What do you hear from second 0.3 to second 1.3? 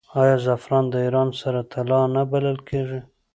زعفران د ایران